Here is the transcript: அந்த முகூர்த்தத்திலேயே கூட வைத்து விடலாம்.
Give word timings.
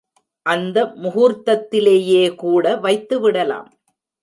அந்த 0.45 0.85
முகூர்த்தத்திலேயே 1.01 2.35
கூட 2.35 2.75
வைத்து 2.77 3.19
விடலாம். 3.19 3.69